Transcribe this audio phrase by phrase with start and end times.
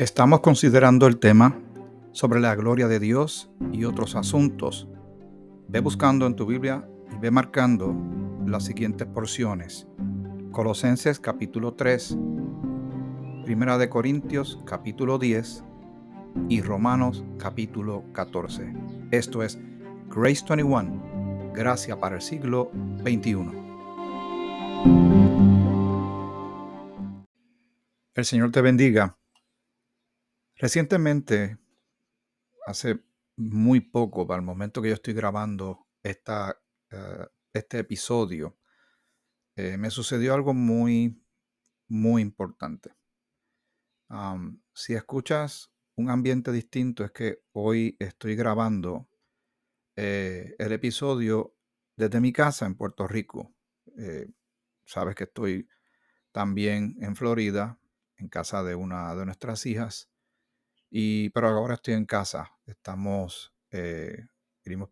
[0.00, 1.60] Estamos considerando el tema
[2.12, 4.88] sobre la gloria de Dios y otros asuntos.
[5.68, 7.94] Ve buscando en tu Biblia y ve marcando
[8.46, 9.86] las siguientes porciones.
[10.52, 12.16] Colosenses capítulo 3,
[13.44, 15.64] Primera de Corintios capítulo 10
[16.48, 18.72] y Romanos capítulo 14.
[19.10, 19.58] Esto es
[20.08, 22.70] Grace 21, Gracia para el siglo
[23.04, 23.52] 21.
[28.14, 29.19] El Señor te bendiga.
[30.60, 31.56] Recientemente,
[32.66, 33.00] hace
[33.34, 36.60] muy poco, para el momento que yo estoy grabando esta,
[36.90, 38.58] eh, este episodio,
[39.56, 41.24] eh, me sucedió algo muy,
[41.88, 42.92] muy importante.
[44.74, 49.08] si escuchas un ambiente distinto, es que hoy estoy grabando
[49.96, 51.56] eh, el episodio
[51.96, 53.54] desde mi casa en Puerto Rico.
[54.84, 55.68] sabes que estoy
[56.32, 57.78] también en Florida,
[58.16, 60.10] en casa de una de nuestras hijas.
[60.90, 62.52] Y, pero ahora estoy en casa.
[62.66, 64.26] Estamos, eh,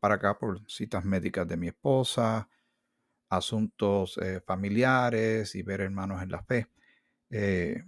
[0.01, 2.49] para acá por citas médicas de mi esposa,
[3.29, 6.69] asuntos eh, familiares y ver hermanos en la fe.
[7.31, 7.85] Eh,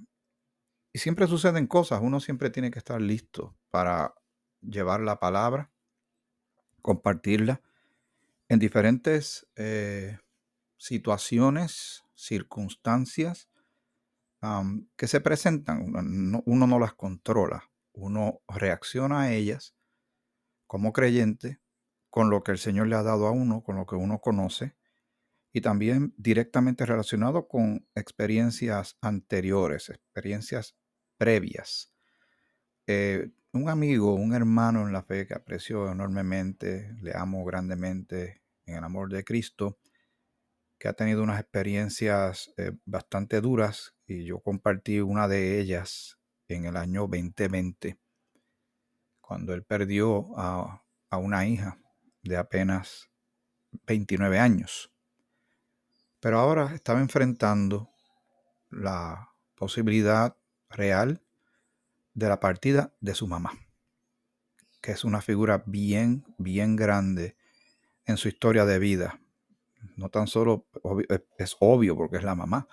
[0.92, 2.00] y siempre suceden cosas.
[2.02, 4.14] Uno siempre tiene que estar listo para
[4.60, 5.70] llevar la palabra,
[6.82, 7.62] compartirla
[8.48, 9.46] en diferentes
[10.76, 13.48] situaciones, circunstancias
[14.96, 16.42] que se presentan.
[16.44, 17.69] uno no las controla
[18.00, 19.74] uno reacciona a ellas
[20.66, 21.60] como creyente
[22.10, 24.76] con lo que el Señor le ha dado a uno, con lo que uno conoce,
[25.52, 30.76] y también directamente relacionado con experiencias anteriores, experiencias
[31.16, 31.92] previas.
[32.86, 38.76] Eh, un amigo, un hermano en la fe que aprecio enormemente, le amo grandemente en
[38.76, 39.78] el amor de Cristo,
[40.78, 46.19] que ha tenido unas experiencias eh, bastante duras y yo compartí una de ellas
[46.54, 47.98] en el año 2020,
[49.20, 50.82] cuando él perdió a,
[51.12, 51.78] una hija
[52.22, 53.10] de apenas
[53.86, 54.92] 29 años.
[56.20, 57.90] Pero ahora estaba enfrentando
[58.70, 60.36] la posibilidad
[60.68, 61.22] real
[62.14, 63.52] de la partida de su mamá,
[64.80, 67.36] que es una figura bien, bien grande
[68.04, 69.20] en su historia de vida.
[69.96, 70.66] No tan solo
[71.38, 72.68] es obvio porque es la mamá,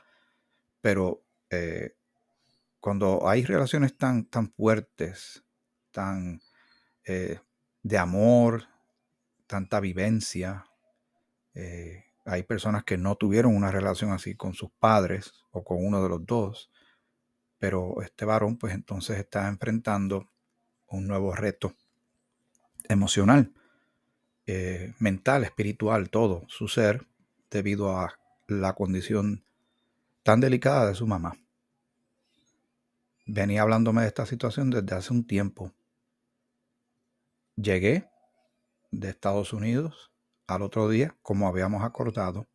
[0.81, 1.96] pero eh,
[2.79, 5.43] cuando hay relaciones tan, tan fuertes,
[5.91, 6.41] tan
[7.05, 7.39] eh,
[7.83, 8.65] de amor,
[9.47, 10.65] tanta vivencia,
[11.53, 16.03] eh, hay personas que no tuvieron una relación así con sus padres o con uno
[16.03, 16.69] de los dos,
[17.57, 20.29] pero este varón pues entonces está enfrentando
[20.87, 21.73] un nuevo reto
[22.87, 23.53] emocional,
[24.45, 27.07] eh, mental, espiritual, todo su ser,
[27.49, 29.43] debido a la condición
[30.23, 31.37] tan delicada de su mamá
[33.27, 35.71] venía hablándome de esta situación desde hace un tiempo.
[37.55, 38.09] Llegué
[38.91, 40.11] de Estados Unidos
[40.47, 42.47] al otro día, como habíamos acordado.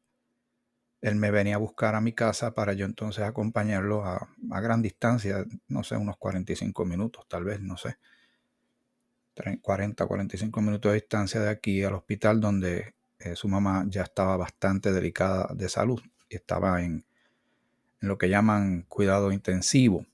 [1.03, 4.29] Él me venía a buscar a mi casa para yo entonces acompañarlo a,
[4.61, 7.97] gran distancia, no sé, unos 45 minutos, tal vez, no sé.
[9.63, 14.37] 40, 45 minutos de distancia de aquí al hospital donde eh, su mamá ya estaba
[14.37, 17.05] bastante delicada de salud y estaba en
[18.01, 20.07] lo que llaman cuidado intensivo.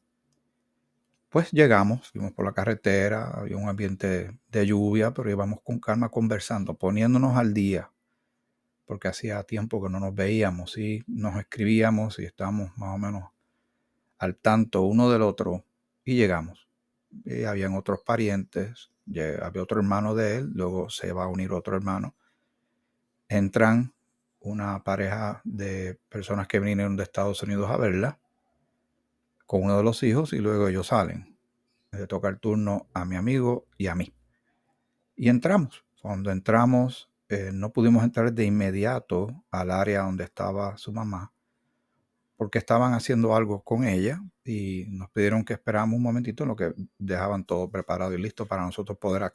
[1.31, 6.09] Pues llegamos, fuimos por la carretera, había un ambiente de lluvia, pero íbamos con calma
[6.09, 7.93] conversando, poniéndonos al día,
[8.87, 13.25] porque hacía tiempo que no nos veíamos y nos escribíamos y estábamos más o menos
[14.19, 15.67] al tanto uno del otro
[16.03, 16.67] y llegamos.
[17.27, 18.91] Y habían otros parientes,
[19.43, 22.15] había otro hermano de él, luego se va a unir otro hermano.
[23.29, 23.93] Entran
[24.41, 28.19] una pareja de personas que vinieron de Estados Unidos a verla
[29.49, 31.35] con uno de los hijos y luego ellos salen.
[31.91, 34.13] Le toca el turno a mi amigo y a mí.
[35.17, 35.87] Y entramos.
[36.03, 41.33] Cuando entramos, eh, no pudimos entrar de inmediato al área donde estaba su mamá,
[42.37, 46.57] porque estaban haciendo algo con ella y nos pidieron que esperáramos un momentito en lo
[46.57, 49.33] que dejaban todo preparado y listo para nosotros poder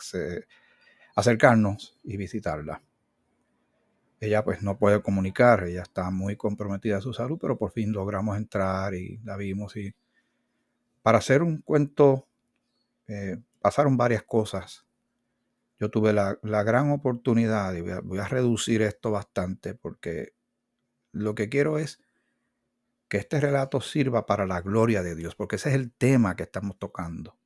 [1.15, 2.83] acercarnos y visitarla.
[4.19, 7.91] Ella pues no puede comunicar, ella está muy comprometida a su salud, pero por fin
[7.91, 9.93] logramos entrar y la vimos y
[11.03, 12.27] para hacer un cuento,
[13.07, 14.87] eh, pasaron varias cosas.
[15.79, 20.33] Yo tuve la, gran oportunidad, y voy a, reducir esto bastante, porque
[21.11, 22.01] lo que quiero es
[23.09, 26.43] que este relato sirva para la gloria de Dios, porque ese es el tema que
[26.43, 27.37] estamos tocando.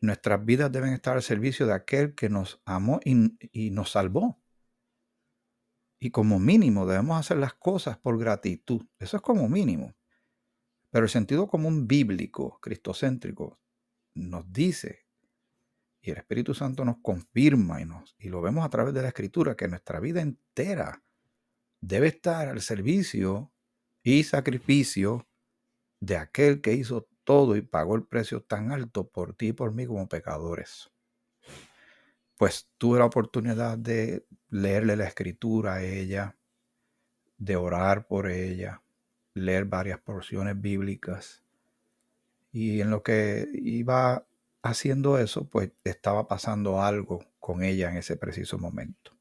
[0.00, 4.40] Nuestras vidas deben estar al servicio de aquel que nos amó y, y, nos salvó.
[6.00, 8.86] Y como mínimo debemos hacer las cosas por gratitud.
[8.98, 9.97] Eso es como mínimo.
[10.90, 13.58] Pero el sentido común bíblico, cristocéntrico,
[14.14, 15.06] nos dice,
[16.00, 19.08] y el Espíritu Santo nos confirma y, nos, y lo vemos a través de la
[19.08, 21.02] Escritura, que nuestra vida entera
[21.80, 23.52] debe estar al servicio
[24.02, 25.28] y sacrificio
[26.00, 29.72] de aquel que hizo todo y pagó el precio tan alto por ti y por
[29.72, 30.90] mí como pecadores.
[32.36, 36.38] Pues tuve la oportunidad de leerle la escritura a ella,
[37.36, 38.82] de orar por ella,
[39.38, 41.42] leer varias porciones bíblicas.
[42.52, 44.26] Y en lo que iba
[44.62, 49.16] haciendo eso, pues estaba pasando algo con ella en ese preciso momento.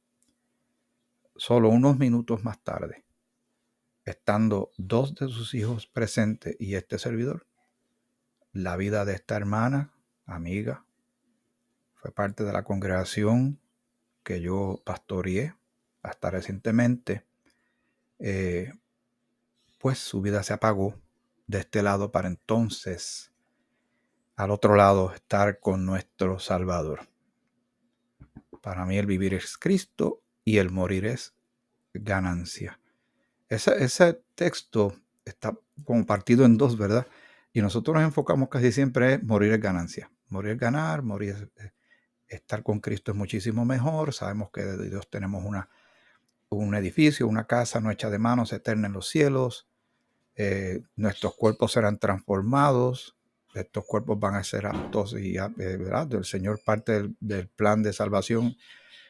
[1.35, 3.05] Solo unos minutos más tarde,
[4.05, 7.45] estando dos de sus hijos presentes y este servidor,
[8.53, 9.93] la vida de esta hermana,
[10.25, 10.85] amiga,
[11.93, 13.59] fue parte de la congregación
[14.23, 15.55] que yo pastoreé
[16.01, 17.25] hasta recientemente,
[18.19, 18.73] eh,
[19.77, 20.95] pues su vida se apagó
[21.47, 23.31] de este lado para entonces
[24.35, 27.09] al otro lado estar con nuestro Salvador.
[28.61, 31.33] Para mí el vivir es Cristo y el morir es
[31.93, 32.79] ganancia.
[33.49, 34.93] Ese, texto
[35.25, 37.07] está compartido en dos, ¿verdad?
[37.51, 40.11] Y nosotros nos enfocamos casi siempre en morir es ganancia.
[40.29, 41.71] Morir es ganar, morir es,
[42.27, 44.13] estar con Cristo es muchísimo mejor.
[44.13, 45.69] Sabemos que de Dios tenemos una,
[46.49, 49.67] un edificio, una casa no hecha de manos, eterna en los cielos.
[50.35, 53.15] Eh, nuestros cuerpos serán transformados.
[53.53, 56.13] Estos cuerpos van a ser aptos y, eh, ¿verdad?
[56.13, 58.55] El Señor parte del, plan de salvación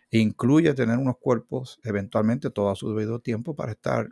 [0.09, 4.07] incluye tener unos cuerpos eventualmente todo su debido tiempo para estar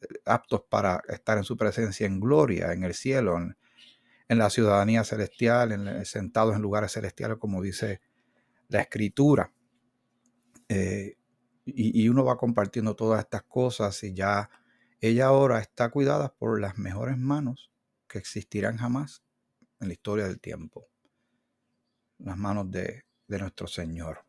[0.00, 3.56] eh, aptos para estar en su presencia en gloria, en el cielo, en,
[4.28, 8.00] la ciudadanía celestial, en, sentados en lugares celestiales, como dice
[8.68, 9.52] la escritura.
[11.64, 14.50] Y, uno va compartiendo todas estas cosas y ya
[15.00, 17.70] ella ahora está cuidada por las mejores manos
[18.08, 19.22] que existirán jamás
[19.80, 20.88] en la historia del tiempo.
[22.18, 24.24] Las manos de, nuestro Señor.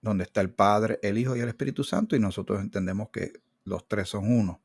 [0.00, 3.86] Donde está el Padre, el Hijo y el Espíritu Santo y nosotros entendemos que los
[3.88, 4.62] tres son uno.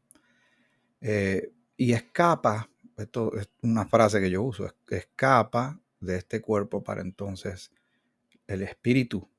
[1.01, 7.01] Eh, y escapa, esto es una frase que yo uso, escapa de este cuerpo para
[7.01, 7.71] entonces
[8.47, 9.32] el Espíritu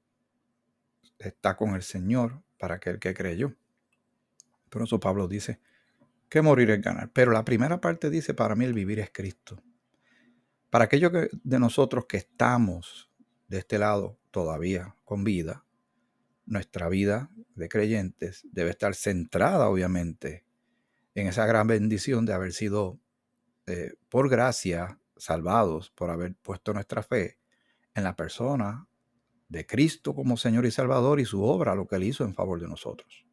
[1.18, 3.54] está con el Señor para aquel que creyó.
[4.70, 5.60] Por eso Pablo dice
[6.28, 7.10] que morir es ganar.
[7.12, 9.62] Pero la primera parte dice, para mí el vivir es Cristo.
[10.70, 13.10] Para aquellos de nosotros que estamos
[13.46, 15.64] de este lado todavía con vida,
[16.46, 20.44] nuestra vida de creyentes debe estar centrada, obviamente,
[21.14, 22.98] en esa gran bendición de haber sido,
[23.66, 27.38] eh, por gracia, salvados, por haber puesto nuestra fe
[27.94, 28.88] en la persona
[29.54, 32.60] de Cristo como Señor y Salvador y su obra, lo que Él hizo en favor
[32.60, 33.24] de nosotros.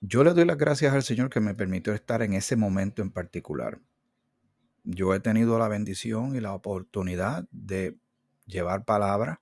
[0.00, 3.10] Yo le doy las gracias al Señor que me permitió estar en ese momento en
[3.10, 3.80] particular.
[4.84, 7.96] Yo he tenido la bendición y la oportunidad de
[8.46, 9.40] llevar palabra,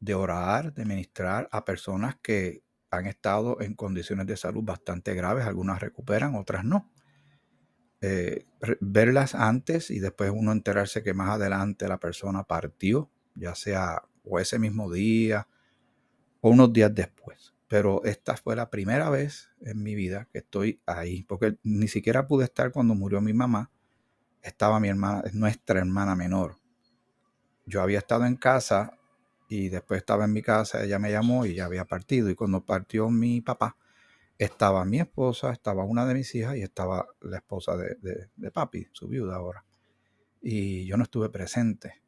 [0.00, 5.46] de orar, de ministrar a personas que han estado en condiciones de salud bastante graves,
[5.46, 6.90] algunas recuperan, otras no.
[8.00, 8.46] Eh,
[8.80, 14.38] verlas antes y después uno enterarse que más adelante la persona partió, ya sea o
[14.38, 15.46] ese mismo día
[16.40, 20.82] o unos días después pero esta fue la primera vez en mi vida que estoy
[20.86, 23.70] ahí, porque ni siquiera pude estar cuando murió mi mamá,
[24.42, 26.56] estaba mi hermana, nuestra hermana menor.
[27.66, 28.98] Yo había estado en casa
[29.48, 32.28] y después estaba en mi casa, ella me llamó y ya había partido.
[32.28, 33.76] Y cuando partió mi papá,
[34.36, 39.06] estaba mi esposa, estaba una de mis hijas y estaba la esposa de, papi, su
[39.06, 39.64] viuda ahora.
[40.42, 42.02] Y yo no estuve presente.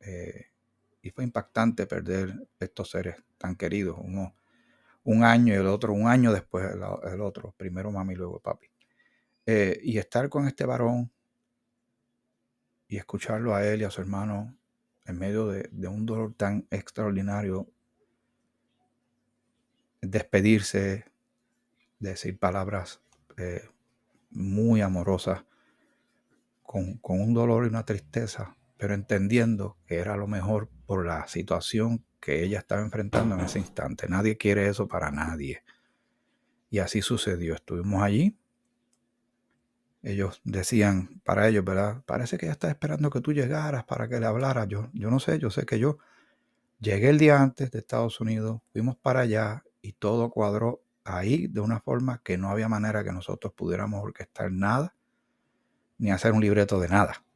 [0.00, 0.46] Eh,
[1.02, 3.98] y fue impactante perder estos seres tan queridos.
[4.00, 4.34] Uno
[5.04, 8.66] un año y el otro un año después el, otro, primero mami y luego papi.
[9.46, 11.10] Eh, y estar con este varón
[12.88, 14.54] y escucharlo a él y a su hermano
[15.06, 17.70] en medio de, un dolor tan extraordinario,
[20.02, 21.06] despedirse,
[21.98, 23.00] decir palabras
[23.38, 23.66] eh,
[24.30, 25.44] muy amorosas,
[26.62, 31.28] con, con un dolor y una tristeza, pero entendiendo que era lo mejor por la
[31.28, 34.08] situación que ella estaba enfrentando en ese instante.
[34.08, 35.62] Nadie quiere eso para nadie.
[36.70, 37.54] Y así sucedió.
[37.54, 38.38] Estuvimos allí.
[40.02, 42.02] Ellos decían para ellos, ¿verdad?
[42.06, 44.64] Parece que ella está esperando que tú llegaras para que le hablara.
[44.64, 45.98] Yo, yo no sé, yo sé que yo
[46.80, 51.60] llegué el día antes de Estados Unidos, fuimos para allá y todo cuadró ahí de
[51.60, 54.96] una forma que no había manera que nosotros pudiéramos orquestar nada
[55.98, 57.26] ni hacer un libreto de nada.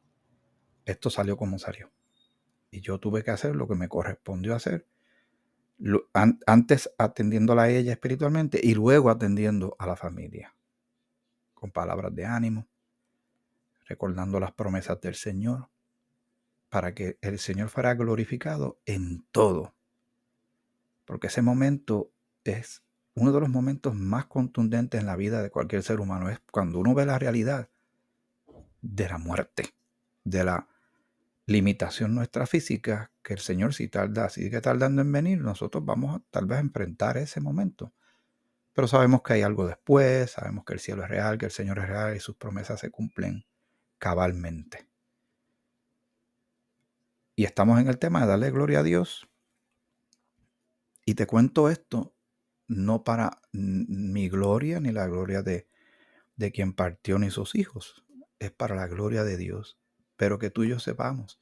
[0.86, 1.90] Esto salió como salió
[2.72, 4.86] y yo tuve que hacer lo que me correspondió hacer,
[6.46, 10.56] antes atendiéndola a ella espiritualmente y luego atendiendo a la familia.
[11.54, 12.66] con palabras de ánimo,
[13.86, 15.68] recordando las promesas del Señor,
[16.70, 19.72] para que el Señor fuera glorificado en todo.
[21.04, 22.10] Porque ese momento
[22.42, 22.82] es
[23.14, 26.30] uno de los momentos más contundentes en la vida de cualquier ser humano.
[26.30, 27.68] Es cuando uno ve la realidad
[28.80, 29.72] de la muerte,
[30.24, 30.66] de la
[31.52, 36.46] limitación nuestra física, que el Señor si tarda, sigue tardando en venir, nosotros vamos tal
[36.46, 37.92] vez a enfrentar ese momento.
[38.72, 41.78] Pero sabemos que hay algo después, sabemos que el cielo es real, que el Señor
[41.78, 43.44] es real y sus promesas se cumplen
[43.98, 44.88] cabalmente.
[47.36, 49.28] Y estamos en el tema de darle gloria a Dios.
[51.04, 52.14] Y te cuento esto
[52.66, 55.68] no para mi gloria ni la gloria de,
[56.36, 58.04] de quien partió ni sus hijos,
[58.38, 59.78] es para la gloria de Dios.
[60.16, 61.41] Pero que tú y yo sepamos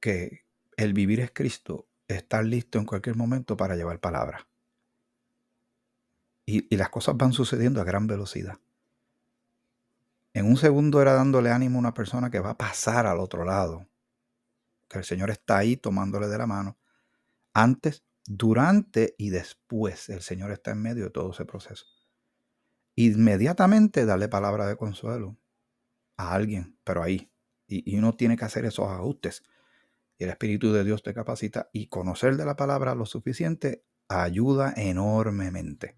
[0.00, 4.46] que el vivir es Cristo, estar listo en cualquier momento para llevar palabra.
[6.44, 8.58] Y, y, las cosas van sucediendo a gran velocidad.
[10.32, 13.44] En un segundo era dándole ánimo a una persona que va a pasar al otro
[13.44, 13.88] lado,
[14.88, 16.78] que el Señor está ahí tomándole de la mano.
[17.52, 21.86] Antes, durante y después, el Señor está en medio de todo ese proceso.
[22.94, 25.36] Inmediatamente darle palabra de consuelo
[26.16, 27.32] a alguien, pero ahí.
[27.66, 29.42] Y, y uno tiene que hacer esos ajustes
[30.18, 34.72] y el Espíritu de Dios te capacita y conocer de la palabra lo suficiente ayuda
[34.76, 35.96] enormemente.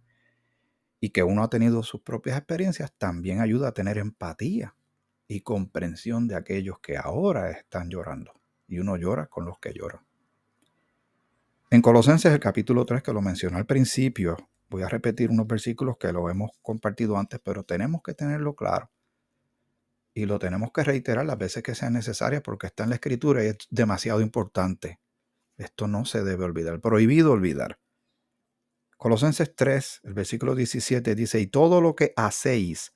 [1.00, 4.74] Y que uno ha tenido sus propias experiencias también ayuda a tener empatía
[5.28, 8.32] y comprensión de aquellos que ahora están llorando.
[8.66, 10.04] Y uno llora con los que lloran.
[11.70, 14.36] En Colosenses el capítulo 3 que lo mencioné al principio,
[14.68, 18.90] voy a repetir unos versículos que lo hemos compartido antes, pero tenemos que tenerlo claro
[20.18, 23.44] y lo tenemos que reiterar las veces que sean necesarias porque está en la escritura
[23.44, 24.98] y es demasiado importante.
[25.56, 27.78] Esto no se debe olvidar, prohibido olvidar.
[28.96, 32.92] Colosenses 3, el versículo 17 dice, y todo lo que hacéis,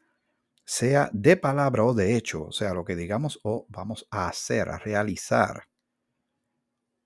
[0.64, 4.69] sea de palabra o de hecho, o sea, lo que digamos o vamos a hacer,
[4.69, 5.69] a realizar,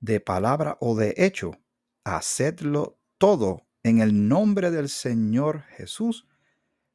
[0.00, 1.52] de palabra o de hecho,
[2.04, 6.26] hacedlo todo en el nombre del Señor Jesús,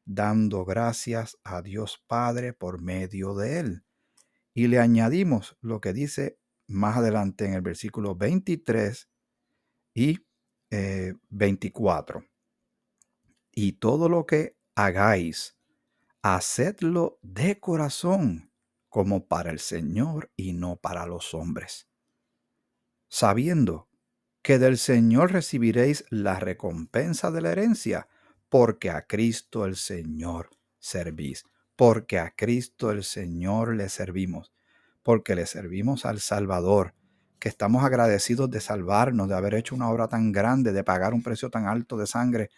[0.05, 3.85] dando gracias a Dios Padre por medio de él.
[4.53, 9.09] Y le añadimos lo que dice más adelante en el versículo 23
[9.93, 10.19] y
[11.29, 12.19] 24.
[12.19, 12.27] Eh,
[13.53, 15.57] y todo lo que hagáis,
[16.21, 18.51] hacedlo de corazón,
[18.89, 21.87] como para el Señor y no para los hombres,
[23.09, 23.89] sabiendo
[24.41, 28.07] que del Señor recibiréis la recompensa de la herencia
[28.51, 31.45] porque a Cristo el Señor servís,
[31.77, 34.51] porque a Cristo el Señor le servimos,
[35.03, 36.93] porque le servimos al Salvador,
[37.39, 41.23] que estamos agradecidos de salvarnos, de haber hecho una obra tan grande, de pagar un
[41.23, 42.49] precio tan alto de sangre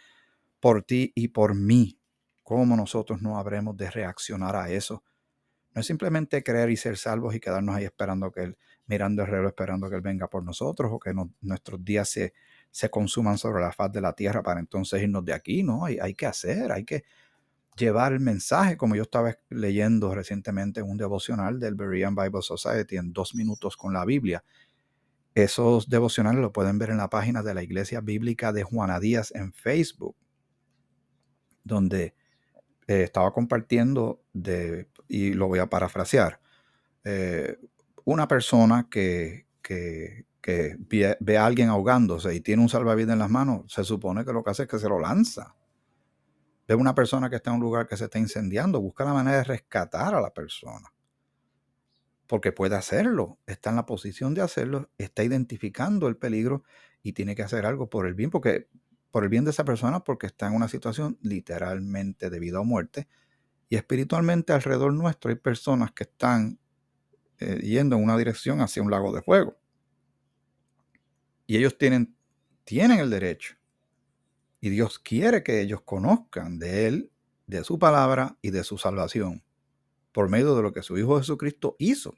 [0.59, 1.99] por ti y por mí.
[2.41, 5.03] ¿Cómo nosotros no habremos de reaccionar a eso?
[5.75, 8.57] No es simplemente creer y ser salvos y quedarnos ahí esperando que Él,
[8.87, 12.33] mirando el reloj, esperando que Él venga por nosotros o que nuestros días se,
[12.73, 15.85] se consuman sobre la faz de la tierra para entonces irnos de aquí, ¿no?
[15.85, 17.03] Hay, hay que hacer, hay que
[17.77, 23.13] llevar el mensaje, como yo estaba leyendo recientemente un devocional del Berean Bible Society en
[23.13, 24.43] dos minutos con la Biblia.
[25.35, 29.31] Esos devocionales lo pueden ver en la página de la Iglesia Bíblica de Juana Díaz
[29.35, 30.15] en Facebook,
[31.63, 32.15] donde
[32.87, 36.39] eh, estaba compartiendo de, y lo voy a parafrasear,
[37.03, 37.59] eh,
[38.03, 43.29] una persona que, que, que ve, a alguien ahogándose y tiene un salvavidas en las
[43.29, 45.55] manos, se supone que lo que hace es que se lo lanza.
[46.67, 49.37] Ve una persona que está en un lugar que se está incendiando, busca la manera
[49.37, 50.91] de rescatar a la persona.
[52.27, 56.63] Porque puede hacerlo, está en la posición de hacerlo, está identificando el peligro
[57.01, 58.67] y tiene que hacer algo por el bien, porque
[59.11, 62.65] por el bien de esa persona, porque está en una situación literalmente de vida o
[62.65, 63.07] muerte.
[63.69, 66.59] Y espiritualmente alrededor nuestro hay personas que están
[67.39, 69.62] eh, yendo en una dirección hacia un lago de fuego.
[71.45, 72.15] Y ellos tienen,
[72.63, 73.55] tienen el derecho.
[74.61, 77.11] Y Dios quiere que ellos conozcan de Él,
[77.47, 79.43] de su palabra y de su salvación,
[80.11, 82.15] por medio de lo que su Hijo Jesucristo hizo.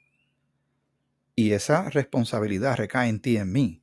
[1.34, 3.82] Y esa responsabilidad recae en ti y en mí.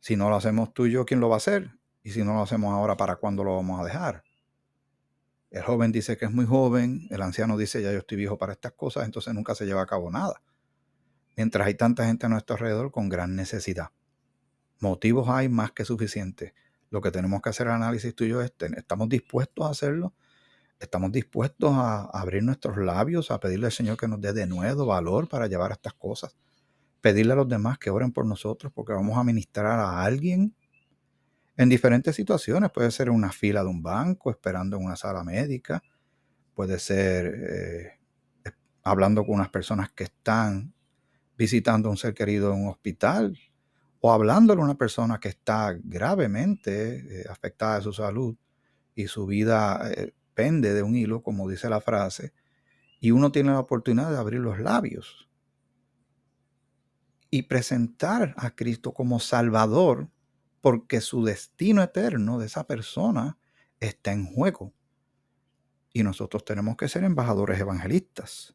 [0.00, 1.70] Si no lo hacemos tú y yo, ¿quién lo va a hacer?
[2.02, 4.22] Y si no lo hacemos ahora, ¿para cuándo lo vamos a dejar?
[5.50, 8.52] El joven dice que es muy joven, el anciano dice ya yo estoy viejo para
[8.52, 10.42] estas cosas, entonces nunca se lleva a cabo nada.
[11.36, 13.90] Mientras hay tanta gente a nuestro alrededor con gran necesidad.
[14.84, 16.52] Motivos hay más que suficientes.
[16.90, 20.14] Lo que tenemos que hacer el análisis tuyo es, ¿estamos dispuestos a hacerlo?
[20.78, 24.84] ¿Estamos dispuestos a abrir nuestros labios, a pedirle al Señor que nos dé de nuevo
[24.84, 26.36] valor para llevar estas cosas?
[27.00, 30.54] Pedirle a los demás que oren por nosotros porque vamos a ministrar a alguien
[31.56, 32.70] en diferentes situaciones.
[32.70, 35.82] Puede ser en una fila de un banco, esperando en una sala médica,
[36.52, 37.34] puede ser
[38.44, 40.74] eh, hablando con unas personas que están
[41.38, 43.34] visitando a un ser querido en un hospital
[44.06, 48.36] o hablándole a una persona que está gravemente eh, afectada de su salud
[48.94, 52.34] y su vida eh, pende de un hilo, como dice la frase,
[53.00, 55.26] y uno tiene la oportunidad de abrir los labios
[57.30, 60.10] y presentar a Cristo como Salvador,
[60.60, 63.38] porque su destino eterno de esa persona
[63.80, 64.74] está en juego.
[65.94, 68.54] Y nosotros tenemos que ser embajadores evangelistas.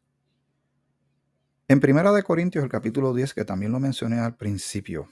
[1.66, 5.08] En Primera de Corintios, el capítulo 10, que también lo mencioné al principio,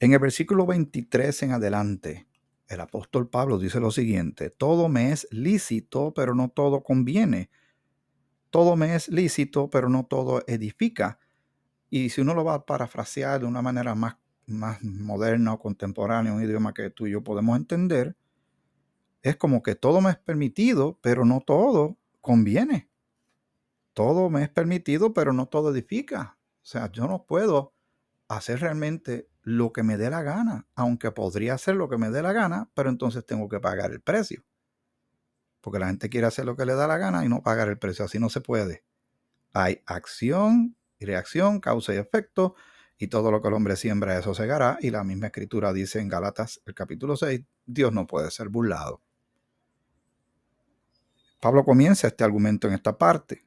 [0.00, 2.26] en el versículo 23 en adelante,
[2.68, 7.50] el apóstol Pablo dice lo siguiente, todo me es lícito, pero no todo conviene.
[8.48, 11.18] Todo me es lícito, pero no todo edifica.
[11.90, 14.16] Y si uno lo va a parafrasear de una manera más,
[14.46, 18.16] más moderna o contemporánea, un idioma que tú y yo podemos entender,
[19.22, 22.88] es como que todo me es permitido, pero no todo conviene.
[23.92, 26.38] Todo me es permitido, pero no todo edifica.
[26.62, 27.74] O sea, yo no puedo
[28.28, 32.22] hacer realmente lo que me dé la gana, aunque podría hacer lo que me dé
[32.22, 34.44] la gana, pero entonces tengo que pagar el precio.
[35.60, 37.78] Porque la gente quiere hacer lo que le da la gana y no pagar el
[37.78, 38.84] precio, así no se puede.
[39.52, 42.54] Hay acción y reacción, causa y efecto,
[42.98, 44.78] y todo lo que el hombre siembra, eso segará.
[44.80, 49.00] Y la misma escritura dice en Galatas, el capítulo 6, Dios no puede ser burlado.
[51.40, 53.46] Pablo comienza este argumento en esta parte.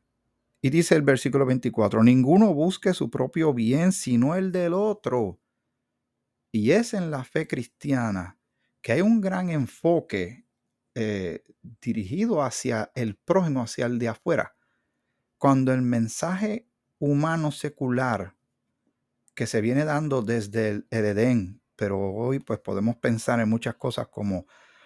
[0.60, 5.40] Y dice el versículo 24, ninguno busque su propio bien, sino el del otro.
[6.56, 8.38] Y es en la fe cristiana
[8.84, 10.46] que hay un gran enfoque
[10.94, 11.44] eh,
[11.82, 14.56] dirigido hacia el prójimo, hacia el de afuera.
[15.40, 16.70] Cuando el mensaje
[17.00, 18.36] humano secular
[19.34, 24.10] que se viene dando desde el, Edén, pero hoy pues podemos pensar en muchas cosas
[24.10, 24.46] como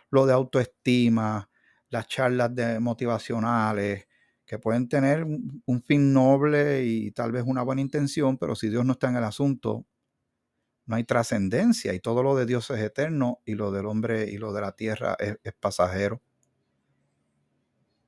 [0.09, 1.49] lo de autoestima,
[1.89, 4.07] las charlas de motivacionales,
[4.45, 8.85] que pueden tener un fin noble y tal vez una buena intención, pero si Dios
[8.85, 9.85] no está en el asunto,
[10.87, 14.37] no hay trascendencia y todo lo de Dios es eterno y lo del hombre y
[14.37, 16.21] lo de la tierra es, pasajero.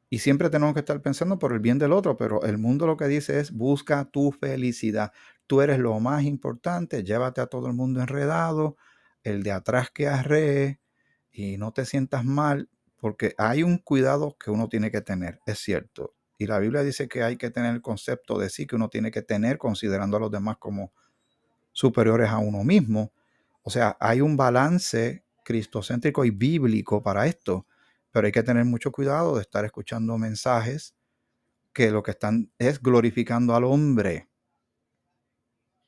[0.10, 2.98] Y siempre tenemos que estar pensando por el bien del otro, pero el mundo lo
[2.98, 5.12] que dice es busca tu felicidad.
[5.46, 8.78] Tú eres lo más importante, llévate a todo el mundo enredado,
[9.24, 10.80] el de atrás que arree
[11.32, 15.60] y no te sientas mal, porque hay un cuidado que uno tiene que tener, es
[15.60, 16.16] cierto.
[16.38, 19.12] Y la Biblia dice que hay que tener el concepto de sí que uno tiene
[19.12, 20.94] que tener considerando a los demás como
[21.80, 23.14] superiores a uno mismo.
[23.62, 27.66] O sea, hay un balance cristocéntrico y bíblico para esto,
[28.12, 30.94] pero hay que tener mucho cuidado de estar escuchando mensajes
[31.72, 34.28] que lo que están es glorificando al hombre.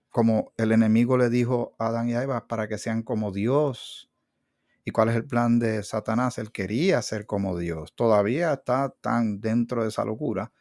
[0.09, 4.09] Como el enemigo le dijo a Adán y a Eva para que sean como Dios.
[4.85, 6.37] ¿Y cuál es el plan de Satanás?
[6.37, 7.93] Él quería ser como Dios.
[7.95, 10.53] Todavía está tan dentro de esa locura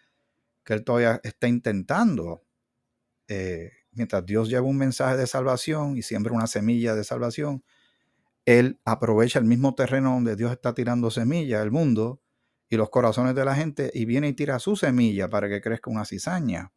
[0.65, 2.43] que él todavía está intentando
[3.29, 7.65] eh, mientras Dios lleva un mensaje de salvación y siembra una semilla de salvación,
[8.45, 12.21] Él aprovecha el mismo terreno donde Dios está tirando semilla, el mundo,
[12.69, 15.91] y los corazones de la gente, y viene y tira su semilla para que crezca
[15.91, 16.73] una cizaña.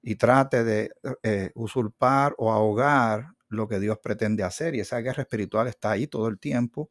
[0.00, 0.90] Y trate de
[1.22, 4.74] eh, usurpar o ahogar lo que Dios pretende hacer.
[4.74, 6.90] Y esa guerra espiritual está ahí todo el tiempo,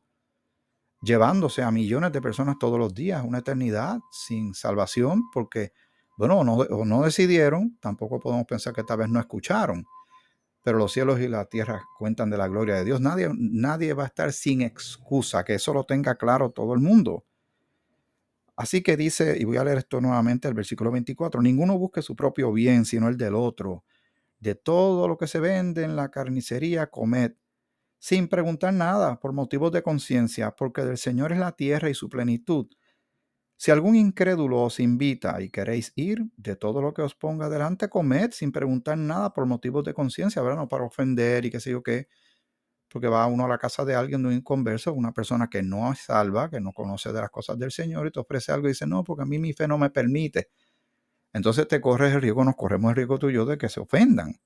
[1.02, 5.74] llevándose a millones de personas todos los días, una eternidad sin salvación, porque
[6.18, 9.86] bueno, o no, decidieron, tampoco podemos pensar que tal vez no escucharon,
[10.64, 13.02] pero los cielos y la tierra cuentan de la gloria de Dios.
[13.02, 17.26] Nadie, nadie va a estar sin excusa, que eso lo tenga claro todo el mundo.
[18.56, 22.16] Así que dice, y voy a leer esto nuevamente, el versículo 24, ninguno busque su
[22.16, 23.84] propio bien, sino el del otro.
[24.40, 27.34] De todo lo que se vende en la carnicería, comed,
[27.98, 32.10] sin preguntar nada, por motivos de conciencia, porque del Señor es la tierra y su
[32.10, 32.68] plenitud
[33.64, 37.88] si algún incrédulo os invita y queréis ir, de todo lo que os ponga delante,
[37.88, 40.58] comed sin preguntar nada por motivos de conciencia, ¿verdad?
[40.58, 42.10] No para ofender y qué sé yo qué.
[42.90, 45.94] Porque va uno a la casa de alguien de un inconverso, una persona que no
[45.94, 48.72] es salva, que no conoce de las cosas del Señor y te ofrece algo y
[48.72, 50.50] dice, no, porque a mí mi fe no me permite.
[51.32, 54.42] Entonces te corres el riesgo, nos corremos el riesgo tuyo de que se ofendan.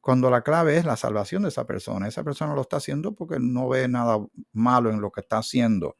[0.00, 2.06] Cuando la clave es la salvación de esa persona.
[2.06, 4.18] Esa persona lo está haciendo porque no ve nada
[4.52, 5.96] malo en lo que está haciendo.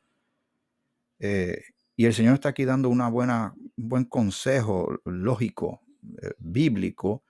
[1.18, 1.62] Eh,
[1.96, 5.80] y el Señor está aquí dando una buena, un buen consejo lógico,
[6.22, 7.24] eh, bíblico,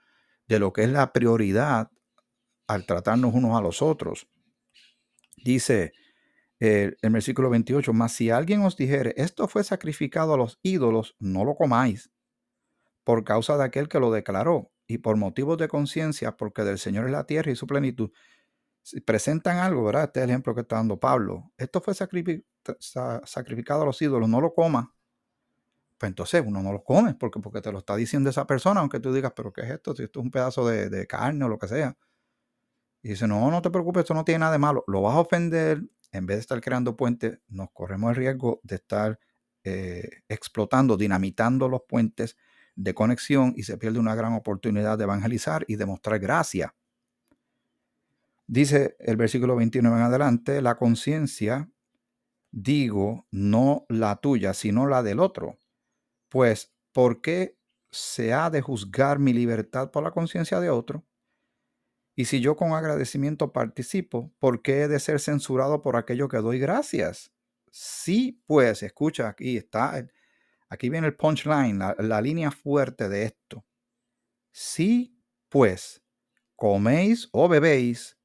[0.46, 1.90] de lo que es la prioridad
[2.66, 4.28] al tratarnos unos a los otros.
[5.36, 5.92] Dice
[6.60, 11.44] el versículo 28, mas si alguien os dijere, esto fue sacrificado a los ídolos, no
[11.44, 12.12] lo comáis,
[13.02, 17.06] por causa de aquel que lo declaró, y por motivos de conciencia, porque del Señor
[17.06, 18.10] es la tierra y su plenitud.
[18.82, 20.04] Si presentan algo, ¿verdad?
[20.04, 21.52] Este es el ejemplo que está dando Pablo.
[21.56, 24.86] Esto fue sacrificado a los ídolos, no lo comas.
[25.98, 28.98] Pues entonces uno no lo come porque, porque te lo está diciendo esa persona, aunque
[28.98, 29.94] tú digas, pero ¿qué es esto?
[29.94, 31.96] Si esto es un pedazo de, carne o lo que sea.
[33.02, 34.84] Y dice, no, no te preocupes, esto no tiene nada de malo.
[34.88, 38.76] Lo vas a ofender, en vez de estar creando puentes, nos corremos el riesgo de
[38.76, 39.20] estar
[39.64, 42.36] eh, explotando, dinamitando los puentes
[42.74, 46.74] de conexión y se pierde una gran oportunidad de evangelizar y de mostrar gracia.
[48.52, 51.70] Dice el versículo 29 en adelante, la conciencia,
[52.50, 55.58] digo, no la tuya, sino la del otro.
[56.28, 57.56] Pues, ¿por qué
[57.90, 61.06] se ha de juzgar mi libertad por la conciencia de otro?
[62.14, 66.36] Y si yo con agradecimiento participo, ¿por qué he de ser censurado por aquello que
[66.36, 67.32] doy gracias?
[67.70, 70.06] Sí, pues, escucha, aquí está,
[70.68, 73.64] aquí viene el punchline, la, la línea fuerte de esto.
[74.52, 76.04] Sí, pues,
[76.54, 78.18] coméis o bebéis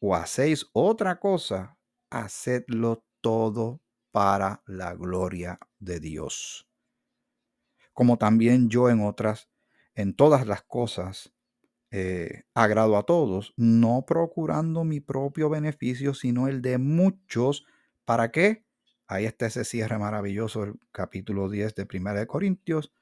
[0.00, 1.78] o hacéis otra cosa,
[2.10, 3.80] hacedlo todo
[4.10, 6.68] para la gloria de Dios.
[7.92, 9.48] Como también yo en otras,
[9.94, 11.32] en todas las cosas,
[11.90, 17.64] eh, agrado a todos, no procurando mi propio beneficio, sino el de muchos.
[18.04, 18.64] ¿Para qué?
[19.06, 22.92] Ahí está ese cierre maravilloso del capítulo 10 de Primera de Corintios,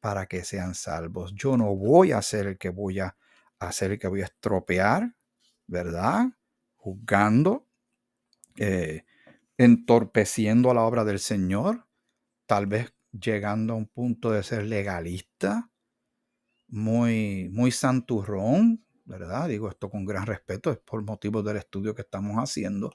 [0.00, 1.34] para que sean salvos.
[1.34, 3.16] Yo no voy a ser el que voy a
[3.58, 5.14] hacer el que voy a estropear,
[5.66, 6.26] ¿verdad?
[6.76, 7.66] Juzgando,
[8.56, 9.04] eh,
[9.58, 11.86] entorpeciendo a la obra del Señor,
[12.46, 15.70] tal vez llegando a un punto de ser legalista,
[16.68, 19.48] muy, muy santurrón, ¿verdad?
[19.48, 22.92] Digo esto con gran respeto, es por motivo del estudio que estamos haciendo.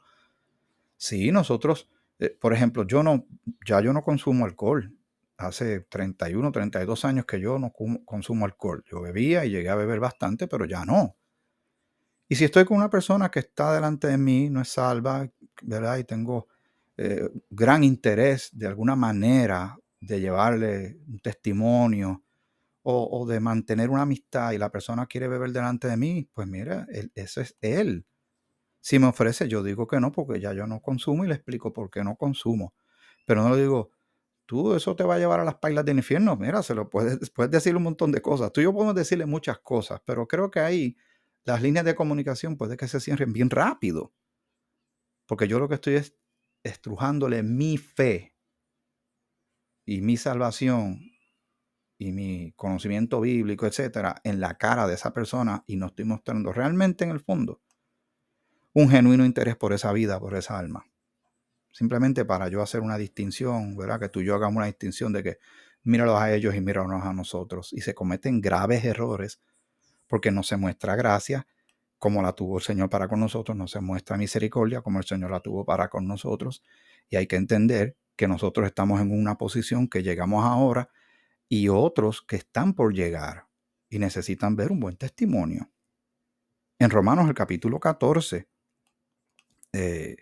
[0.98, 3.28] Sí, nosotros, eh, por ejemplo, yo no,
[3.66, 4.94] ya yo no consumo alcohol.
[5.38, 8.84] Hace 31, 32 años que yo no consumo alcohol.
[8.90, 11.16] Yo bebía y llegué a beber bastante, pero ya no.
[12.30, 15.30] Y si estoy con una persona que está delante de mí, no es salva,
[15.62, 15.98] ¿verdad?
[15.98, 16.48] Y tengo
[16.98, 22.24] eh, gran interés de alguna manera de llevarle un testimonio,
[22.90, 26.88] o, de mantener una amistad y la persona quiere beber delante de mí, pues mira,
[27.16, 28.06] eso es él.
[28.80, 31.74] Si me ofrece, yo digo que no, porque ya yo no consumo y le explico
[31.74, 32.74] por qué no consumo.
[33.26, 33.92] Pero no le digo,
[34.46, 36.38] tú eso te va a llevar a las pailas del infierno.
[36.38, 38.54] Mira, se lo puedes, puedes decirle un montón de cosas.
[38.54, 40.96] Tú y yo podemos decirle muchas cosas, pero creo que ahí
[41.48, 44.14] las líneas de comunicación puede que se cierren bien rápido.
[45.26, 46.14] Porque yo lo que estoy es
[46.62, 48.36] estrujándole mi fe
[49.86, 51.10] y mi salvación
[51.98, 56.52] y mi conocimiento bíblico, etcétera, en la cara de esa persona y no estoy mostrando
[56.52, 57.62] realmente en el fondo
[58.74, 60.86] un genuino interés por esa vida, por esa alma.
[61.72, 64.02] Simplemente para yo hacer una distinción, ¿verdad?
[64.02, 65.38] Que tú y yo hagamos una distinción de que
[65.84, 67.72] míralos a ellos y míralos a nosotros.
[67.72, 69.40] Y se cometen graves errores
[70.08, 71.48] porque no se muestra gracia
[72.00, 75.32] como la tuvo el Señor para con nosotros, no se muestra misericordia como el Señor
[75.32, 76.64] la tuvo para con nosotros.
[77.10, 80.90] Y hay que entender que nosotros estamos en una posición que llegamos ahora
[81.50, 83.48] y otros que están por llegar
[83.90, 85.72] y necesitan ver un buen testimonio.
[86.80, 88.48] En Romanos el capítulo 14,
[89.74, 90.16] eh,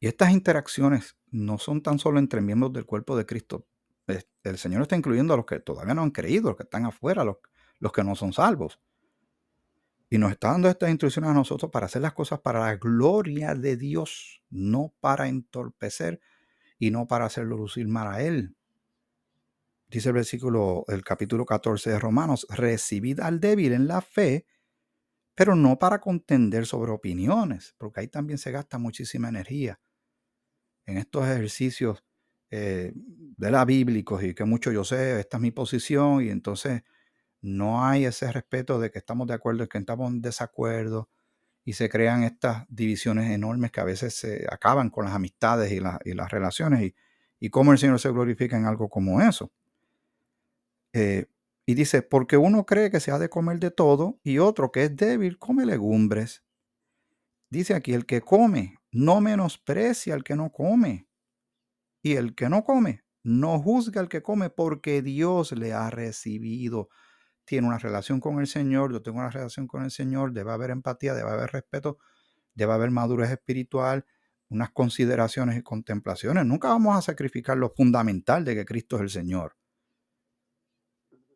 [0.00, 3.66] y estas interacciones no son tan solo entre miembros del cuerpo de Cristo.
[4.42, 7.22] El Señor está incluyendo a los que todavía no han creído, los que están afuera,
[7.22, 7.36] los,
[7.78, 8.80] los que no son salvos.
[10.10, 13.54] Y nos está dando estas instrucciones a nosotros para hacer las cosas para la gloria
[13.54, 16.20] de Dios, no para entorpecer
[16.78, 18.56] y no para hacerlo lucir mal a Él
[19.90, 24.46] dice el versículo, el capítulo 14 de Romanos, recibid al débil en la fe,
[25.34, 29.80] pero no para contender sobre opiniones, porque ahí también se gasta muchísima energía.
[30.86, 32.04] En estos ejercicios
[32.50, 36.82] eh, de la bíblicos y que mucho yo sé, esta es mi posición, y entonces
[37.42, 41.08] no hay ese respeto de que estamos de acuerdo y que estamos en desacuerdo,
[41.64, 45.80] y se crean estas divisiones enormes que a veces se acaban con las amistades y,
[45.80, 46.94] las relaciones, y,
[47.38, 49.52] y cómo el Señor se glorifica en algo como eso.
[50.92, 51.26] Eh,
[51.66, 54.84] y dice, porque uno cree que se ha de comer de todo y otro que
[54.84, 56.42] es débil come legumbres.
[57.48, 61.06] Dice aquí, el que come no menosprecia al que no come.
[62.02, 66.88] Y el que no come no juzga al que come porque Dios le ha recibido.
[67.50, 70.70] Tiene una relación con el Señor, yo tengo una relación con el Señor, debe haber
[70.70, 71.98] empatía, debe haber respeto,
[72.54, 74.06] debe haber madurez espiritual,
[74.50, 76.46] unas consideraciones y contemplaciones.
[76.46, 79.56] Nunca vamos a sacrificar lo fundamental de que Cristo es el Señor.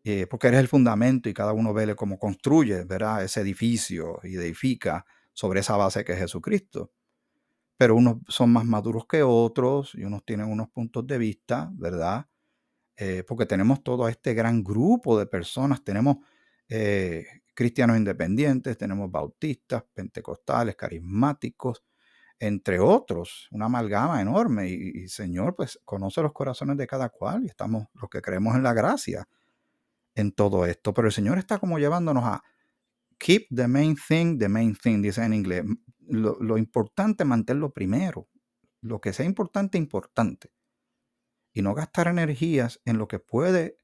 [0.04, 3.24] Eh, porque eres el fundamento y cada uno ve cómo construye, ¿verdad?
[3.24, 6.92] Ese edificio y edifica sobre esa base que es Jesucristo.
[7.76, 12.28] Pero unos son más maduros que otros y unos tienen unos puntos de vista, ¿verdad?
[12.96, 16.18] Eh, porque tenemos todo este gran grupo de personas, tenemos
[16.68, 21.82] eh, cristianos independientes, tenemos bautistas, pentecostales, carismáticos,
[22.38, 24.68] entre otros, una amalgama enorme.
[24.68, 28.62] Y, Señor, pues conoce los corazones de cada cual y estamos los que creemos en
[28.62, 29.26] la gracia
[30.14, 30.94] en todo esto.
[30.94, 32.42] Pero el Señor está como llevándonos a
[33.18, 35.64] keep the main thing, the main thing, dice en inglés.
[36.08, 38.28] Lo, lo importante, mantenerlo primero.
[38.82, 40.50] Lo que sea importante, importante.
[41.54, 43.78] Y no gastar energías en lo que puede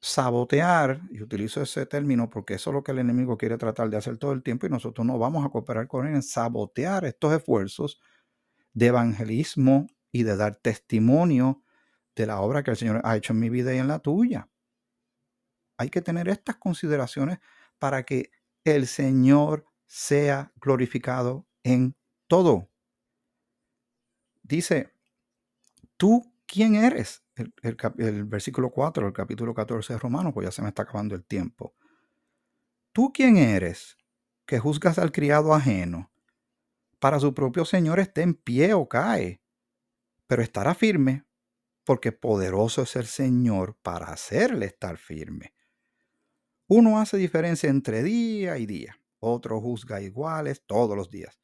[0.00, 3.96] sabotear, y utilizo ese término porque eso es lo que el enemigo quiere tratar de
[3.96, 7.32] hacer todo el tiempo y nosotros no vamos a cooperar con él en sabotear estos
[7.32, 8.00] esfuerzos
[8.74, 11.62] de evangelismo y de dar testimonio
[12.14, 14.50] de la obra que el Señor ha hecho en mi vida y en la tuya.
[15.78, 17.38] Hay que tener estas consideraciones
[17.78, 18.30] para que
[18.64, 21.96] el Señor sea glorificado en
[22.28, 22.68] todo.
[24.42, 24.92] Dice,
[25.96, 27.24] tú quién eres.
[27.62, 31.24] El, versículo 4 del capítulo 14 de Romanos, pues ya se me está acabando el
[31.24, 31.74] tiempo.
[32.92, 33.96] ¿Tú quién eres
[34.46, 36.12] que juzgas al criado ajeno?
[37.00, 39.42] Para su propio Señor esté en pie o cae,
[40.28, 41.26] pero estará firme,
[41.82, 45.54] porque poderoso es el Señor para hacerle estar firme.
[46.68, 51.40] Uno hace diferencia entre día y día, otro juzga iguales todos los días.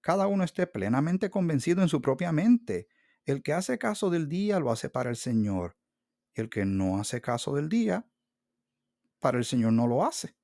[0.00, 2.88] Cada uno esté plenamente convencido en su propia mente
[3.30, 5.76] el que hace caso del día lo hace para el Señor.
[6.34, 8.06] El que no hace caso del día,
[9.18, 10.36] para el Señor no lo hace.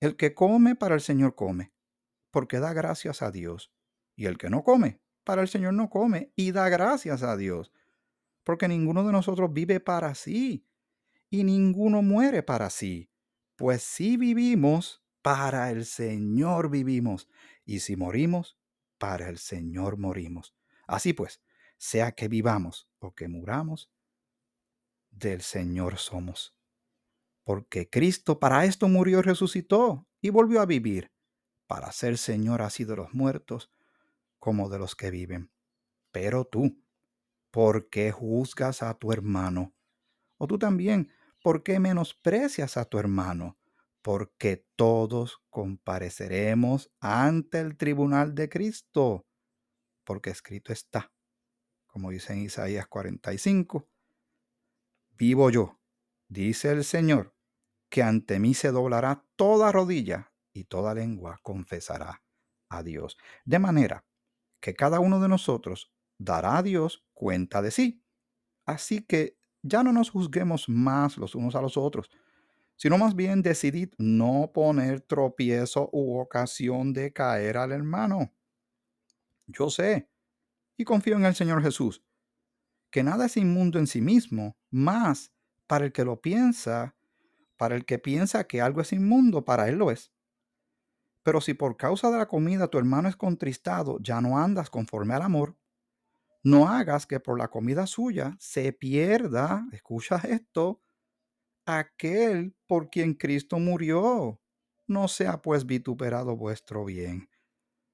[0.00, 1.72] El que come, para el Señor come,
[2.30, 3.72] porque da gracias a Dios.
[4.16, 7.72] Y el que no come, para el Señor no come y da gracias a Dios.
[8.44, 10.66] Porque ninguno de nosotros vive para sí
[11.30, 13.10] y ninguno muere para sí.
[13.56, 17.28] Pues si vivimos, para el Señor vivimos.
[17.64, 18.58] Y si morimos,
[18.98, 20.54] para el Señor morimos.
[20.86, 21.40] Así pues,
[21.82, 23.90] sea que vivamos o que muramos,
[25.10, 26.54] del Señor somos.
[27.42, 31.10] Porque Cristo para esto murió y resucitó y volvió a vivir,
[31.66, 33.72] para ser Señor así de los muertos
[34.38, 35.50] como de los que viven.
[36.12, 36.80] Pero tú,
[37.50, 39.74] ¿por qué juzgas a tu hermano?
[40.38, 41.10] O tú también,
[41.42, 43.58] ¿por qué menosprecias a tu hermano?
[44.02, 49.26] Porque todos compareceremos ante el tribunal de Cristo,
[50.04, 51.11] porque escrito está
[51.92, 53.86] como dice en Isaías 45,
[55.10, 55.78] vivo yo,
[56.26, 57.34] dice el Señor,
[57.90, 62.24] que ante mí se doblará toda rodilla y toda lengua confesará
[62.70, 63.18] a Dios.
[63.44, 64.06] De manera
[64.58, 68.02] que cada uno de nosotros dará a Dios cuenta de sí.
[68.64, 72.10] Así que ya no nos juzguemos más los unos a los otros,
[72.76, 78.32] sino más bien decidid no poner tropiezo u ocasión de caer al hermano.
[79.46, 80.08] Yo sé
[80.82, 82.04] y confío en el Señor Jesús,
[82.90, 85.32] que nada es inmundo en sí mismo, más
[85.66, 86.96] para el que lo piensa,
[87.56, 90.12] para el que piensa que algo es inmundo, para él lo es.
[91.22, 95.14] Pero si por causa de la comida tu hermano es contristado, ya no andas conforme
[95.14, 95.56] al amor,
[96.42, 100.82] no hagas que por la comida suya se pierda, escucha esto,
[101.64, 104.40] aquel por quien Cristo murió.
[104.88, 107.30] No sea pues vituperado vuestro bien,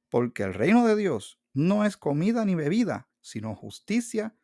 [0.09, 4.39] porque el reino de Dios no es comida ni bebida, sino justicia,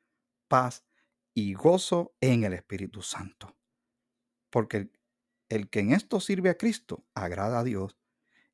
[0.48, 0.84] paz
[1.32, 3.56] y gozo en el Espíritu Santo.
[4.50, 4.90] Porque
[5.48, 7.96] el, que en esto sirve a Cristo agrada a Dios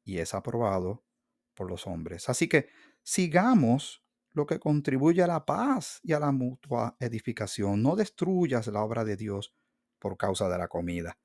[0.04, 1.06] y es aprobado
[1.54, 2.28] por los hombres.
[2.28, 2.68] Así que
[3.02, 7.82] sigamos lo que contribuye a la paz y a la mutua edificación.
[7.82, 9.54] No destruyas la obra de Dios
[9.98, 11.18] por causa de la comida.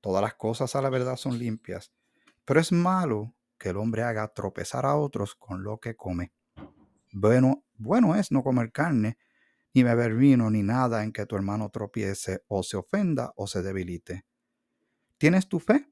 [0.00, 1.92] Todas las cosas a la verdad son limpias,
[2.44, 6.32] pero es malo que el hombre haga tropezar a otros con lo que come.
[7.12, 9.18] Bueno, bueno es no comer carne,
[9.74, 13.62] ni beber vino, ni nada en que tu hermano tropiece o se ofenda o se
[13.62, 14.24] debilite.
[15.18, 15.88] ¿Tienes tu fe?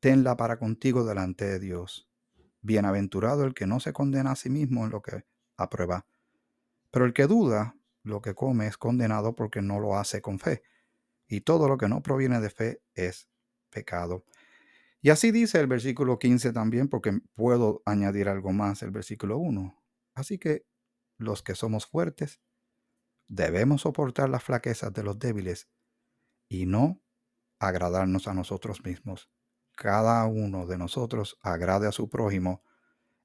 [0.00, 2.08] Tenla para contigo delante de Dios.
[2.62, 5.24] Bienaventurado el que no se condena a sí mismo en lo que
[5.56, 6.06] aprueba.
[6.90, 10.62] Pero el que duda lo que come es condenado porque no lo hace con fe.
[11.28, 13.28] Y todo lo que no proviene de fe es
[13.70, 14.24] pecado.
[15.02, 19.85] Y así dice el versículo 15 también, porque puedo añadir algo más, el versículo 1.
[20.16, 20.66] Así que
[21.18, 22.40] los que somos fuertes
[23.28, 25.68] debemos soportar las flaquezas de los débiles
[26.48, 27.00] y no
[27.58, 29.30] agradarnos a nosotros mismos.
[29.76, 32.64] Cada uno de nosotros agrade a su prójimo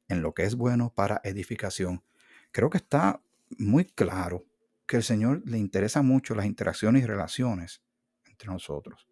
[0.10, 2.04] en lo que es bueno para edificación.
[2.52, 3.24] Creo que está
[3.58, 4.46] muy claro
[4.86, 7.82] que el Señor le interesa mucho las interacciones y relaciones
[8.26, 9.08] entre nosotros,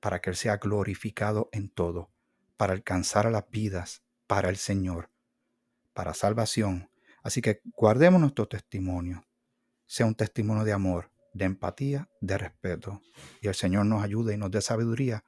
[0.00, 2.10] para que Él sea glorificado en todo,
[2.56, 5.10] para alcanzar a las vidas para el Señor
[5.98, 6.88] para salvación.
[7.24, 9.26] Así que guardemos nuestro testimonio.
[9.84, 13.02] Sea un testimonio de amor, de empatía, de respeto.
[13.40, 15.24] Y el Señor nos ayude y nos dé sabiduría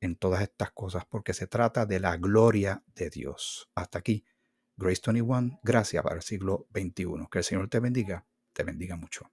[0.00, 3.70] en todas estas cosas porque se trata de la gloria de Dios.
[3.76, 4.24] Hasta aquí,
[4.76, 7.28] Grace 21, gracias para el siglo XXI.
[7.30, 9.30] Que el Señor te bendiga, te bendiga mucho.